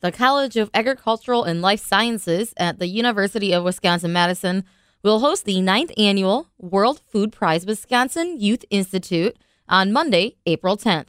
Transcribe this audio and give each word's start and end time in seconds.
The 0.00 0.12
College 0.12 0.56
of 0.56 0.70
Agricultural 0.74 1.42
and 1.42 1.60
Life 1.60 1.84
Sciences 1.84 2.54
at 2.56 2.78
the 2.78 2.86
University 2.86 3.52
of 3.52 3.64
Wisconsin 3.64 4.12
Madison 4.12 4.62
will 5.02 5.18
host 5.18 5.44
the 5.44 5.60
ninth 5.60 5.90
annual 5.96 6.50
World 6.56 7.00
Food 7.10 7.32
Prize 7.32 7.66
Wisconsin 7.66 8.38
Youth 8.38 8.64
Institute 8.70 9.36
on 9.68 9.92
Monday, 9.92 10.36
April 10.46 10.76
10th. 10.76 11.08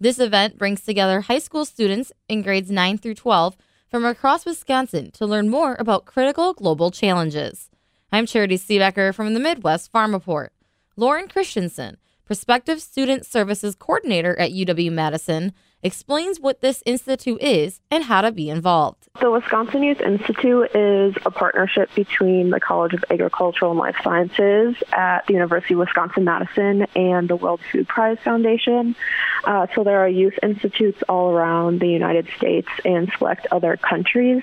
This 0.00 0.18
event 0.18 0.58
brings 0.58 0.82
together 0.82 1.20
high 1.20 1.38
school 1.38 1.64
students 1.64 2.10
in 2.28 2.42
grades 2.42 2.68
9 2.68 2.98
through 2.98 3.14
12 3.14 3.56
from 3.88 4.04
across 4.04 4.44
Wisconsin 4.44 5.12
to 5.12 5.24
learn 5.24 5.48
more 5.48 5.76
about 5.78 6.04
critical 6.04 6.52
global 6.52 6.90
challenges. 6.90 7.70
I'm 8.10 8.26
Charity 8.26 8.58
Seebecker 8.58 9.14
from 9.14 9.34
the 9.34 9.40
Midwest 9.40 9.92
Farm 9.92 10.12
Report. 10.12 10.52
Lauryn 10.98 11.30
Christianson, 11.30 11.96
Prospective 12.26 12.82
Student 12.82 13.24
Services 13.24 13.76
Coordinator 13.76 14.36
at 14.36 14.50
UW 14.50 14.90
Madison, 14.90 15.52
explains 15.80 16.40
what 16.40 16.60
this 16.60 16.82
institute 16.84 17.40
is 17.40 17.80
and 17.88 18.02
how 18.02 18.20
to 18.20 18.32
be 18.32 18.50
involved. 18.50 19.08
The 19.20 19.30
Wisconsin 19.30 19.84
Youth 19.84 20.00
Institute 20.00 20.74
is 20.74 21.14
a 21.24 21.30
partnership 21.30 21.88
between 21.94 22.50
the 22.50 22.58
College 22.58 22.94
of 22.94 23.04
Agricultural 23.10 23.70
and 23.70 23.78
Life 23.78 23.94
Sciences 24.02 24.74
at 24.92 25.24
the 25.28 25.34
University 25.34 25.74
of 25.74 25.80
Wisconsin 25.80 26.24
Madison 26.24 26.86
and 26.96 27.28
the 27.28 27.36
World 27.36 27.60
Food 27.70 27.86
Prize 27.86 28.18
Foundation. 28.24 28.96
Uh, 29.46 29.68
so 29.76 29.84
there 29.84 30.00
are 30.00 30.08
youth 30.08 30.36
institutes 30.42 31.00
all 31.08 31.30
around 31.30 31.78
the 31.78 31.88
United 31.88 32.28
States 32.36 32.68
and 32.84 33.10
select 33.16 33.46
other 33.52 33.76
countries, 33.76 34.42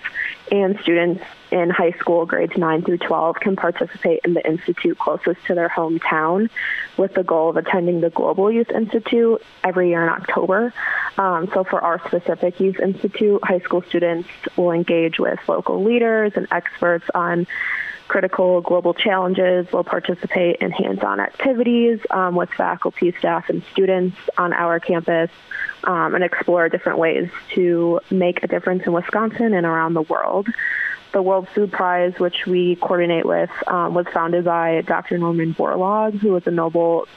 and 0.50 0.80
students 0.80 1.22
in 1.52 1.70
high 1.70 1.92
school, 1.92 2.26
grades 2.26 2.56
9 2.56 2.84
through 2.84 3.00
12, 3.00 3.36
can 3.36 3.58
participate 3.58 4.22
in 4.24 4.34
the 4.34 4.48
institute 4.48 4.98
closest 4.98 5.46
to 5.46 5.56
their 5.56 5.68
hometown 5.68 6.50
with 6.96 7.14
the 7.16 7.24
goal 7.24 7.50
of 7.50 7.58
attending 7.58 8.00
the 8.00 8.10
Global 8.10 8.50
Youth 8.50 8.72
Institute 8.72 9.44
every 9.62 9.90
year 9.90 10.04
in 10.04 10.10
October. 10.10 10.74
Um, 11.18 11.50
so, 11.54 11.66
for 11.66 11.82
our 11.82 12.00
specific 12.08 12.62
youth 12.62 12.80
institute, 12.80 13.44
high 13.44 13.60
school 13.60 13.84
students 13.84 14.30
will 14.56 14.72
engage 14.72 15.20
with 15.20 15.38
local 15.50 15.84
leaders 15.84 16.32
and 16.36 16.48
experts 16.50 17.06
on 17.14 17.46
critical 18.14 18.62
global 18.62 18.94
challenges. 18.94 19.66
We'll 19.74 19.84
participate 19.84 20.58
in 20.58 20.70
hands 20.70 21.00
on 21.04 21.20
activities 21.20 22.00
um, 22.12 22.36
with 22.36 22.52
faculty, 22.52 23.12
staff, 23.18 23.50
and 23.50 23.64
students 23.72 24.16
on 24.38 24.54
our 24.54 24.80
campus 24.80 25.32
um, 25.84 26.14
and 26.14 26.24
explore 26.24 26.70
different 26.70 27.00
ways 27.00 27.32
to 27.56 28.02
make 28.12 28.44
a 28.44 28.48
difference 28.48 28.84
in 28.86 28.94
Wisconsin 28.94 29.56
and 29.56 29.66
around 29.66 29.96
the 29.96 30.04
world 30.04 30.48
the 31.12 31.22
World 31.22 31.48
Food 31.54 31.72
Prize, 31.72 32.14
which 32.18 32.48
we 32.48 32.76
coordinate 32.76 33.26
with, 33.26 33.52
um, 33.68 33.94
was 33.94 34.08
founded 34.14 34.46
by 34.46 34.82
Dr. 34.82 35.20
Norman 35.20 35.54
Borlaug, 35.54 36.18
who 36.20 36.32
was 36.32 36.46
a 36.48 36.52
Nobel 36.52 37.08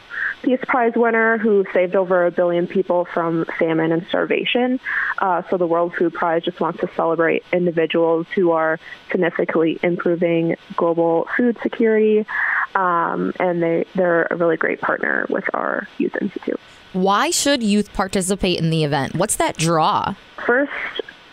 Peace 0.47 0.61
Prize 0.64 0.92
winner 0.94 1.39
who 1.39 1.66
saved 1.75 1.97
over 1.97 2.25
a 2.25 2.30
billion 2.30 2.69
people 2.69 3.05
from 3.05 3.44
famine 3.58 3.91
and 3.91 4.06
starvation. 4.06 4.78
Uh, 5.19 5.42
so 5.50 5.56
the 5.56 5.66
World 5.66 5.92
Food 5.97 6.14
Prize 6.14 6.44
just 6.44 6.61
wants 6.61 6.78
to 6.78 6.91
celebrate 6.94 7.42
individuals 7.52 8.28
who 8.33 8.52
are 8.52 8.78
significantly 9.11 9.80
improving 9.83 10.55
global 10.77 11.27
food 11.36 11.58
security, 11.64 12.24
um, 12.77 13.33
and 13.41 13.61
they, 13.61 13.86
they're 13.97 14.28
a 14.30 14.36
really 14.36 14.56
great 14.56 14.80
partner 14.80 15.27
with 15.28 15.44
our 15.52 15.89
Youth 15.98 16.14
Institute. 16.20 16.61
Why 16.92 17.30
should 17.30 17.61
youth 17.61 17.92
participate 17.92 18.61
in 18.61 18.70
the 18.70 18.84
event? 18.84 19.17
What's 19.17 19.34
that 19.36 19.56
draw? 19.56 20.14
First, 20.47 20.70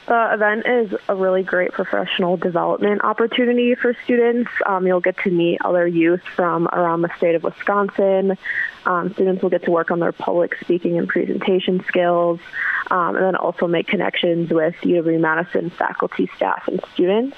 the 0.08 0.34
event 0.34 0.66
is 0.66 1.00
a 1.08 1.16
really 1.16 1.44
great 1.44 1.72
professional 1.72 2.38
development 2.38 3.04
opportunity 3.04 3.76
for 3.76 3.96
students. 4.04 4.50
Um, 4.66 4.86
you'll 4.86 5.00
get 5.00 5.18
to 5.20 5.32
meet 5.32 5.59
other 5.64 5.88
youth 5.88 6.22
from 6.36 6.68
around 6.68 7.02
the 7.02 7.09
state 7.18 7.36
of 7.36 7.44
Wisconsin. 7.44 8.38
Um, 8.86 9.14
students 9.14 9.42
will 9.42 9.50
get 9.50 9.64
to 9.64 9.72
work 9.72 9.92
on 9.92 10.00
their 10.00 10.12
public 10.12 10.56
speaking 10.59 10.98
and 10.98 11.08
presentation 11.08 11.84
skills, 11.88 12.40
um, 12.92 13.16
and 13.16 13.26
then 13.26 13.36
also 13.36 13.68
make 13.68 13.88
connections 13.88 14.52
with 14.52 14.76
UW 14.81 15.20
Madison 15.20 15.70
faculty, 15.70 16.30
staff, 16.36 16.68
and 16.68 16.81
students. 16.94 17.38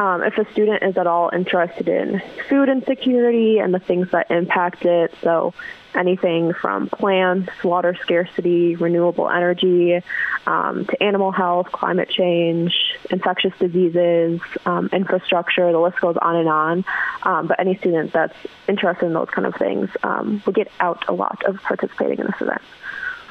Um, 0.00 0.22
if 0.22 0.38
a 0.38 0.50
student 0.52 0.82
is 0.82 0.96
at 0.96 1.06
all 1.06 1.28
interested 1.30 1.86
in 1.86 2.22
food 2.48 2.70
insecurity 2.70 3.58
and 3.58 3.74
the 3.74 3.78
things 3.78 4.10
that 4.12 4.30
impact 4.30 4.86
it, 4.86 5.14
so 5.20 5.52
anything 5.94 6.54
from 6.54 6.88
plants, 6.88 7.52
water 7.62 7.94
scarcity, 8.00 8.76
renewable 8.76 9.28
energy, 9.28 10.00
um, 10.46 10.86
to 10.86 11.02
animal 11.02 11.32
health, 11.32 11.70
climate 11.70 12.08
change, 12.08 12.74
infectious 13.10 13.52
diseases, 13.58 14.40
um, 14.64 14.88
infrastructure, 14.90 15.70
the 15.70 15.78
list 15.78 16.00
goes 16.00 16.16
on 16.16 16.34
and 16.34 16.48
on. 16.48 16.84
Um, 17.22 17.46
but 17.46 17.60
any 17.60 17.76
student 17.76 18.14
that's 18.14 18.36
interested 18.68 19.04
in 19.04 19.12
those 19.12 19.28
kind 19.28 19.46
of 19.46 19.54
things 19.56 19.90
um, 20.02 20.42
will 20.46 20.54
get 20.54 20.72
out 20.80 21.04
a 21.08 21.12
lot 21.12 21.42
of 21.44 21.56
participating 21.56 22.20
in 22.20 22.26
this 22.26 22.40
event. 22.40 22.62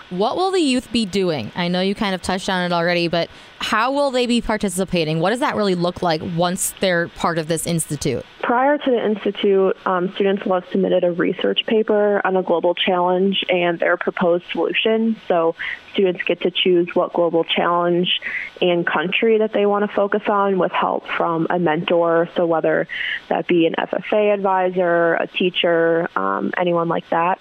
What 0.09 0.37
will 0.37 0.51
the 0.51 0.59
youth 0.59 0.91
be 0.91 1.05
doing? 1.05 1.51
I 1.55 1.67
know 1.67 1.81
you 1.81 1.93
kind 1.93 2.15
of 2.15 2.21
touched 2.21 2.49
on 2.49 2.63
it 2.63 2.73
already, 2.73 3.07
but 3.07 3.29
how 3.59 3.91
will 3.91 4.09
they 4.09 4.25
be 4.25 4.41
participating? 4.41 5.19
What 5.19 5.29
does 5.29 5.41
that 5.41 5.55
really 5.55 5.75
look 5.75 6.01
like 6.01 6.21
once 6.35 6.73
they're 6.79 7.09
part 7.09 7.37
of 7.37 7.47
this 7.47 7.67
institute? 7.67 8.25
Prior 8.41 8.79
to 8.79 8.89
the 8.89 9.05
institute, 9.05 9.77
um, 9.85 10.11
students 10.13 10.43
will 10.45 10.61
have 10.61 10.67
submitted 10.71 11.03
a 11.03 11.11
research 11.11 11.65
paper 11.67 12.25
on 12.25 12.35
a 12.35 12.41
global 12.41 12.73
challenge 12.73 13.45
and 13.49 13.77
their 13.77 13.97
proposed 13.97 14.45
solution. 14.51 15.17
So 15.27 15.55
students 15.93 16.23
get 16.23 16.41
to 16.41 16.51
choose 16.51 16.87
what 16.95 17.13
global 17.13 17.43
challenge 17.43 18.21
and 18.61 18.87
country 18.87 19.37
that 19.39 19.53
they 19.53 19.67
want 19.67 19.87
to 19.87 19.95
focus 19.95 20.23
on 20.27 20.57
with 20.57 20.71
help 20.71 21.05
from 21.05 21.45
a 21.51 21.59
mentor. 21.59 22.29
So 22.35 22.47
whether 22.47 22.87
that 23.27 23.45
be 23.45 23.67
an 23.67 23.75
FFA 23.77 24.33
advisor, 24.33 25.13
a 25.13 25.27
teacher, 25.27 26.09
um, 26.15 26.51
anyone 26.57 26.87
like 26.87 27.07
that. 27.09 27.39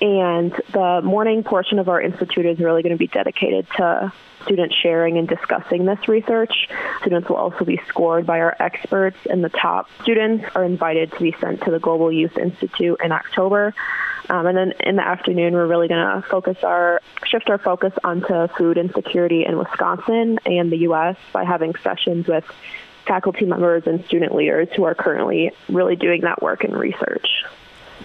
And 0.00 0.52
the 0.72 1.00
morning 1.02 1.42
portion 1.42 1.78
of 1.78 1.88
our 1.88 2.00
institute 2.00 2.44
is 2.44 2.58
really 2.58 2.82
going 2.82 2.94
to 2.94 2.98
be 2.98 3.06
dedicated 3.06 3.66
to 3.76 4.12
students 4.44 4.76
sharing 4.82 5.16
and 5.16 5.26
discussing 5.26 5.86
this 5.86 6.06
research. 6.06 6.52
Students 7.00 7.28
will 7.28 7.36
also 7.36 7.64
be 7.64 7.80
scored 7.88 8.26
by 8.26 8.40
our 8.40 8.54
experts, 8.60 9.16
and 9.28 9.42
the 9.42 9.48
top 9.48 9.88
students 10.02 10.44
are 10.54 10.64
invited 10.64 11.12
to 11.12 11.20
be 11.20 11.34
sent 11.40 11.62
to 11.62 11.70
the 11.70 11.78
Global 11.78 12.12
Youth 12.12 12.36
Institute 12.36 13.00
in 13.02 13.10
October. 13.10 13.74
Um, 14.28 14.46
and 14.46 14.56
then 14.56 14.72
in 14.80 14.96
the 14.96 15.06
afternoon, 15.06 15.54
we're 15.54 15.66
really 15.66 15.88
going 15.88 16.22
to 16.22 16.28
focus 16.28 16.58
our 16.62 17.00
shift 17.24 17.48
our 17.48 17.58
focus 17.58 17.92
onto 18.04 18.48
food 18.48 18.76
insecurity 18.76 19.44
in 19.44 19.56
Wisconsin 19.56 20.38
and 20.44 20.70
the 20.70 20.78
U.S. 20.78 21.16
by 21.32 21.44
having 21.44 21.74
sessions 21.76 22.26
with 22.26 22.44
faculty 23.06 23.44
members 23.46 23.84
and 23.86 24.04
student 24.04 24.34
leaders 24.34 24.68
who 24.76 24.84
are 24.84 24.94
currently 24.94 25.52
really 25.68 25.96
doing 25.96 26.22
that 26.22 26.42
work 26.42 26.64
and 26.64 26.76
research. 26.76 27.44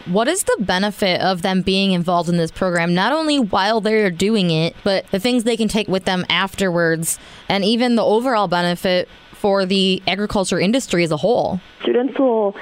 What 0.05 0.27
is 0.27 0.43
the 0.43 0.57
benefit 0.59 1.21
of 1.21 1.41
them 1.41 1.61
being 1.61 1.91
involved 1.91 2.29
in 2.29 2.37
this 2.37 2.51
program, 2.51 2.93
not 2.93 3.13
only 3.13 3.39
while 3.39 3.81
they're 3.81 4.09
doing 4.09 4.49
it, 4.49 4.75
but 4.83 5.05
the 5.11 5.19
things 5.19 5.43
they 5.43 5.57
can 5.57 5.67
take 5.67 5.87
with 5.87 6.05
them 6.05 6.25
afterwards, 6.29 7.19
and 7.47 7.63
even 7.63 7.95
the 7.95 8.03
overall 8.03 8.47
benefit 8.47 9.07
for 9.41 9.65
the 9.65 10.03
agriculture 10.07 10.59
industry 10.59 11.03
as 11.03 11.11
a 11.11 11.17
whole? 11.17 11.59
Students 11.81 12.17
will 12.19 12.55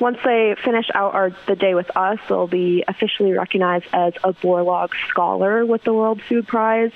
once 0.00 0.18
they 0.24 0.56
finish 0.64 0.86
out 0.94 1.14
our, 1.14 1.30
the 1.46 1.54
day 1.54 1.74
with 1.74 1.96
us, 1.96 2.18
they'll 2.28 2.48
be 2.48 2.82
officially 2.88 3.32
recognized 3.32 3.84
as 3.92 4.14
a 4.24 4.32
Borlaug 4.32 4.90
Scholar 5.08 5.64
with 5.64 5.84
the 5.84 5.92
World 5.92 6.20
Food 6.22 6.48
Prize, 6.48 6.90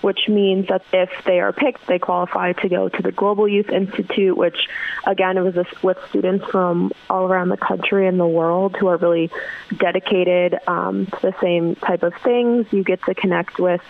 which 0.00 0.28
means 0.28 0.66
that 0.66 0.82
if 0.92 1.10
they 1.24 1.38
are 1.38 1.52
picked, 1.52 1.86
they 1.86 2.00
qualify 2.00 2.54
to 2.54 2.68
go 2.68 2.88
to 2.88 3.02
the 3.02 3.12
Global 3.12 3.46
Youth 3.46 3.68
Institute, 3.68 4.36
which 4.36 4.56
again 5.06 5.36
it 5.36 5.42
was 5.42 5.54
with 5.82 5.98
students 6.08 6.46
from 6.46 6.90
all 7.08 7.26
around 7.26 7.50
the 7.50 7.56
country 7.56 8.08
and 8.08 8.18
the 8.18 8.26
world 8.26 8.74
who 8.74 8.88
are 8.88 8.96
really 8.96 9.30
dedicated 9.76 10.58
um, 10.66 11.06
to 11.06 11.18
the 11.22 11.34
same 11.40 11.76
type 11.76 12.02
of 12.02 12.14
things. 12.24 12.66
You 12.72 12.82
get 12.82 13.04
to 13.04 13.14
connect 13.14 13.60
with 13.60 13.82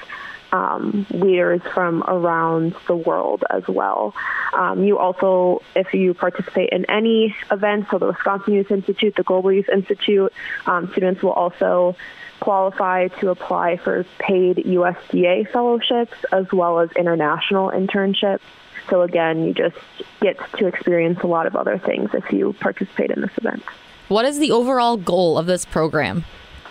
um, 0.52 1.06
leaders 1.10 1.60
from 1.74 2.02
around 2.06 2.74
the 2.86 2.96
world 2.96 3.44
as 3.50 3.66
well. 3.68 4.14
Um, 4.52 4.84
you 4.84 4.98
also, 4.98 5.62
if 5.76 5.92
you 5.94 6.14
participate 6.14 6.70
in 6.70 6.84
any 6.90 7.34
events, 7.50 7.90
so 7.90 7.98
the 7.98 8.06
Wisconsin 8.06 8.54
Youth 8.54 8.70
Institute, 8.70 9.14
the 9.16 9.22
Global 9.22 9.52
Youth 9.52 9.68
Institute, 9.68 10.32
um, 10.66 10.90
students 10.92 11.22
will 11.22 11.32
also 11.32 11.96
qualify 12.40 13.08
to 13.08 13.30
apply 13.30 13.76
for 13.78 14.04
paid 14.18 14.58
USDA 14.58 15.50
fellowships 15.50 16.16
as 16.32 16.46
well 16.52 16.80
as 16.80 16.90
international 16.92 17.70
internships. 17.70 18.40
So 18.88 19.02
again, 19.02 19.44
you 19.44 19.52
just 19.52 19.76
get 20.20 20.38
to 20.54 20.66
experience 20.66 21.20
a 21.22 21.26
lot 21.26 21.46
of 21.46 21.56
other 21.56 21.78
things 21.78 22.10
if 22.14 22.32
you 22.32 22.54
participate 22.54 23.10
in 23.10 23.20
this 23.20 23.30
event. 23.36 23.62
What 24.08 24.24
is 24.24 24.38
the 24.38 24.52
overall 24.52 24.96
goal 24.96 25.36
of 25.36 25.46
this 25.46 25.64
program? 25.66 26.24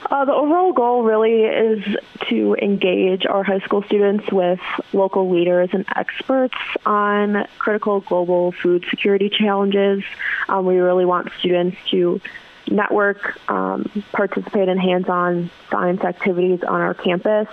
Uh, 0.10 0.24
the 0.24 0.34
overall 0.34 0.72
goal 0.72 1.04
really 1.04 1.44
is 1.44 1.84
to 2.30 2.56
engage 2.56 3.26
our 3.26 3.44
high 3.44 3.60
school 3.60 3.84
students 3.84 4.32
with 4.32 4.60
local 4.94 5.30
leaders 5.30 5.70
and 5.74 5.86
experts 5.96 6.56
on 6.86 7.46
critical 7.58 8.00
global 8.00 8.54
food 8.54 8.86
security 8.90 9.30
challenges. 9.30 10.04
Um, 10.48 10.66
we 10.66 10.78
really 10.78 11.04
want 11.04 11.30
students 11.40 11.78
to 11.92 12.22
network, 12.70 13.38
um, 13.50 14.04
participate 14.14 14.70
in 14.70 14.78
hands-on 14.78 15.50
science 15.70 16.02
activities 16.02 16.64
on 16.64 16.80
our 16.80 16.94
campus, 16.94 17.48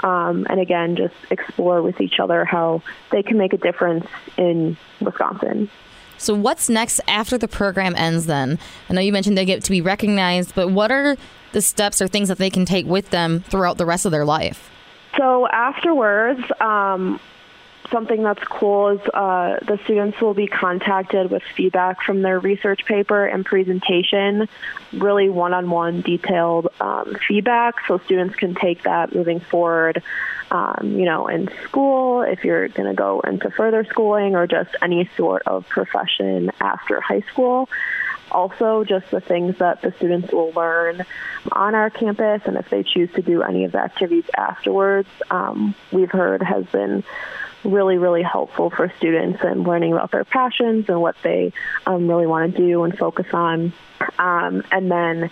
um, 0.00 0.46
and 0.48 0.60
again, 0.60 0.94
just 0.94 1.14
explore 1.30 1.82
with 1.82 2.00
each 2.00 2.20
other 2.20 2.44
how 2.44 2.82
they 3.10 3.24
can 3.24 3.38
make 3.38 3.52
a 3.52 3.56
difference 3.56 4.06
in 4.36 4.76
Wisconsin. 5.00 5.68
So, 6.18 6.34
what's 6.34 6.68
next 6.68 7.00
after 7.08 7.38
the 7.38 7.48
program 7.48 7.94
ends 7.96 8.26
then? 8.26 8.58
I 8.90 8.92
know 8.92 9.00
you 9.00 9.12
mentioned 9.12 9.38
they 9.38 9.44
get 9.44 9.64
to 9.64 9.70
be 9.70 9.80
recognized, 9.80 10.54
but 10.54 10.68
what 10.68 10.90
are 10.90 11.16
the 11.52 11.62
steps 11.62 12.02
or 12.02 12.08
things 12.08 12.28
that 12.28 12.38
they 12.38 12.50
can 12.50 12.64
take 12.64 12.86
with 12.86 13.10
them 13.10 13.40
throughout 13.48 13.78
the 13.78 13.86
rest 13.86 14.04
of 14.04 14.12
their 14.12 14.24
life? 14.24 14.70
So, 15.16 15.48
afterwards, 15.48 16.40
um, 16.60 17.20
something 17.90 18.22
that's 18.22 18.42
cool 18.44 18.88
is 18.88 19.00
uh, 19.12 19.58
the 19.66 19.78
students 19.84 20.20
will 20.20 20.34
be 20.34 20.46
contacted 20.46 21.30
with 21.30 21.42
feedback 21.56 22.02
from 22.02 22.22
their 22.22 22.38
research 22.38 22.84
paper 22.84 23.26
and 23.26 23.44
presentation, 23.44 24.48
really 24.92 25.28
one-on-one 25.28 26.02
detailed 26.02 26.68
um, 26.80 27.16
feedback, 27.26 27.76
so 27.86 27.98
students 28.04 28.34
can 28.36 28.54
take 28.54 28.82
that 28.84 29.14
moving 29.14 29.40
forward. 29.40 30.02
Um, 30.50 30.94
you 30.98 31.04
know, 31.04 31.28
in 31.28 31.50
school, 31.64 32.22
if 32.22 32.42
you're 32.42 32.68
going 32.68 32.88
to 32.88 32.94
go 32.94 33.20
into 33.20 33.50
further 33.50 33.84
schooling 33.84 34.34
or 34.34 34.46
just 34.46 34.70
any 34.80 35.08
sort 35.16 35.42
of 35.46 35.68
profession 35.68 36.50
after 36.60 37.00
high 37.00 37.22
school 37.32 37.68
also 38.30 38.84
just 38.84 39.10
the 39.10 39.20
things 39.20 39.56
that 39.58 39.80
the 39.82 39.92
students 39.96 40.32
will 40.32 40.52
learn 40.52 41.04
on 41.52 41.74
our 41.74 41.90
campus 41.90 42.42
and 42.44 42.56
if 42.56 42.68
they 42.68 42.82
choose 42.82 43.10
to 43.14 43.22
do 43.22 43.42
any 43.42 43.64
of 43.64 43.72
the 43.72 43.78
activities 43.78 44.24
afterwards 44.36 45.08
um, 45.30 45.74
we've 45.92 46.10
heard 46.10 46.42
has 46.42 46.64
been 46.66 47.02
really 47.64 47.98
really 47.98 48.22
helpful 48.22 48.70
for 48.70 48.92
students 48.98 49.40
and 49.42 49.64
learning 49.64 49.92
about 49.92 50.10
their 50.10 50.24
passions 50.24 50.88
and 50.88 51.00
what 51.00 51.16
they 51.22 51.52
um, 51.86 52.08
really 52.08 52.26
want 52.26 52.54
to 52.54 52.58
do 52.58 52.84
and 52.84 52.96
focus 52.96 53.26
on 53.32 53.72
um, 54.18 54.62
and 54.70 54.90
then 54.90 55.30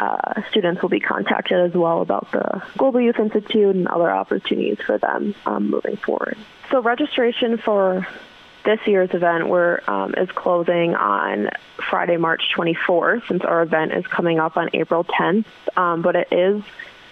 uh, 0.00 0.42
students 0.50 0.82
will 0.82 0.88
be 0.88 1.00
contacted 1.00 1.58
as 1.58 1.72
well 1.72 2.02
about 2.02 2.30
the 2.32 2.62
Global 2.76 3.00
Youth 3.00 3.18
Institute 3.18 3.74
and 3.74 3.86
other 3.86 4.10
opportunities 4.10 4.78
for 4.84 4.98
them 4.98 5.34
um, 5.46 5.70
moving 5.70 5.96
forward. 5.96 6.36
So 6.70 6.82
registration 6.82 7.58
for 7.58 8.06
this 8.64 8.80
year's 8.86 9.10
event 9.12 9.48
we're, 9.48 9.80
um, 9.86 10.14
is 10.16 10.30
closing 10.30 10.94
on 10.94 11.50
Friday, 11.90 12.16
March 12.16 12.42
24th, 12.56 13.28
since 13.28 13.44
our 13.44 13.62
event 13.62 13.92
is 13.92 14.06
coming 14.06 14.38
up 14.38 14.56
on 14.56 14.70
April 14.72 15.04
10th. 15.04 15.46
Um, 15.76 16.02
but 16.02 16.16
it 16.16 16.28
is 16.32 16.62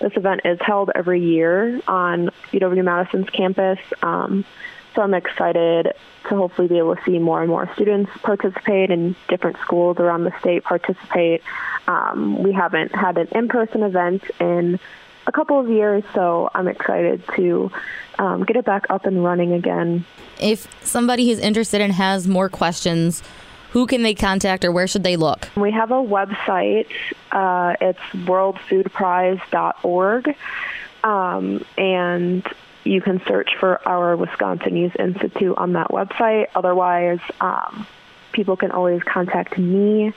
this 0.02 0.12
event 0.16 0.43
is 0.44 0.58
held 0.60 0.90
every 0.94 1.20
year 1.20 1.81
on 1.88 2.31
UW 2.52 2.84
Madison's 2.84 3.31
campus. 3.31 3.78
Um, 4.02 4.44
so 4.94 5.02
I'm 5.02 5.14
excited 5.14 5.94
to 6.28 6.37
hopefully 6.37 6.69
be 6.69 6.78
able 6.78 6.96
to 6.96 7.02
see 7.04 7.19
more 7.19 7.40
and 7.40 7.49
more 7.49 7.70
students 7.75 8.10
participate 8.22 8.90
and 8.90 9.16
different 9.28 9.56
schools 9.60 9.96
around 9.99 10.25
the 10.25 10.38
state 10.40 10.64
participate. 10.64 11.43
Um, 11.88 12.43
we 12.43 12.52
haven't 12.52 12.94
had 12.94 13.16
an 13.16 13.28
in-person 13.28 13.82
event 13.82 14.22
in 14.38 14.78
a 15.26 15.32
couple 15.32 15.58
of 15.58 15.70
years, 15.70 16.05
so 16.14 16.50
I'm 16.55 16.69
excited 16.69 17.22
to 17.37 17.70
um, 18.19 18.44
get 18.44 18.56
it 18.56 18.64
back 18.64 18.87
up 18.90 19.06
and 19.06 19.25
running 19.25 19.52
again. 19.52 20.05
If 20.40 20.69
somebody 20.84 21.28
who's 21.28 21.38
interested 21.38 21.81
and 21.81 21.93
has 21.93 22.28
more 22.28 22.48
questions, 22.48 23.22
who 23.72 23.86
can 23.86 24.02
they 24.02 24.14
contact 24.14 24.64
or 24.64 24.72
where 24.72 24.86
should 24.86 25.02
they 25.02 25.16
look? 25.16 25.48
We 25.56 25.72
have 25.72 25.90
a 25.90 25.94
website. 25.94 26.86
Uh, 27.30 27.74
it's 27.80 27.98
worldfoodprize.org. 28.14 30.36
Um, 31.04 31.64
and 31.76 32.46
you 32.84 33.00
can 33.00 33.20
search 33.26 33.50
for 33.58 33.80
our 33.86 34.16
Wisconsin 34.16 34.76
Youth 34.76 34.96
Institute 34.98 35.56
on 35.56 35.72
that 35.72 35.88
website. 35.88 36.48
Otherwise, 36.54 37.20
um, 37.40 37.86
people 38.32 38.56
can 38.56 38.70
always 38.70 39.02
contact 39.02 39.58
me 39.58 40.12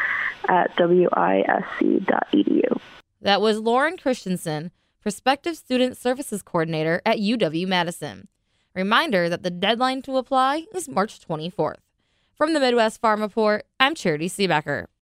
at 0.48 0.76
w-i-s-c 0.76 1.98
dot 2.00 2.26
edu. 2.32 2.80
That 3.26 3.40
was 3.40 3.58
Lauryn 3.58 4.00
Christianson, 4.00 4.70
Prospective 5.02 5.56
Student 5.56 5.96
Services 5.96 6.42
Coordinator 6.42 7.02
at 7.04 7.18
UW-Madison. 7.18 8.28
Reminder 8.72 9.28
that 9.28 9.42
the 9.42 9.50
deadline 9.50 10.00
to 10.02 10.16
apply 10.16 10.66
is 10.72 10.88
March 10.88 11.18
24th. 11.26 11.78
From 12.36 12.52
the 12.52 12.60
Midwest 12.60 13.00
Farm 13.00 13.20
Report, 13.20 13.66
I'm 13.80 13.96
Charity 13.96 14.28
Seebecker. 14.28 14.86